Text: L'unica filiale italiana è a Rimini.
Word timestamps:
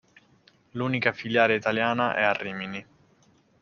L'unica 0.71 1.11
filiale 1.13 1.53
italiana 1.53 2.15
è 2.15 2.23
a 2.23 2.33
Rimini. 2.33 2.85